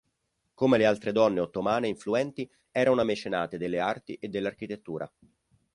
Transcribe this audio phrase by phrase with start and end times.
[0.55, 5.07] Come le altre donne ottomane influenti, era una mecenate delle arti e dell'architettura.